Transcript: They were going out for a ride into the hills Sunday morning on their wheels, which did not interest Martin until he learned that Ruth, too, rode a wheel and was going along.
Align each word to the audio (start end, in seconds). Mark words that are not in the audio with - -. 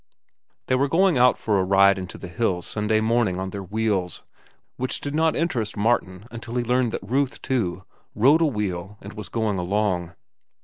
They 0.65 0.73
were 0.73 0.87
going 0.87 1.19
out 1.19 1.37
for 1.37 1.59
a 1.59 1.63
ride 1.63 1.99
into 1.99 2.17
the 2.17 2.27
hills 2.27 2.65
Sunday 2.65 3.01
morning 3.01 3.39
on 3.39 3.51
their 3.51 3.61
wheels, 3.61 4.23
which 4.75 4.99
did 4.99 5.13
not 5.13 5.35
interest 5.35 5.77
Martin 5.77 6.25
until 6.31 6.55
he 6.55 6.63
learned 6.63 6.91
that 6.93 7.07
Ruth, 7.07 7.39
too, 7.43 7.83
rode 8.15 8.41
a 8.41 8.47
wheel 8.47 8.97
and 9.01 9.13
was 9.13 9.29
going 9.29 9.59
along. 9.59 10.15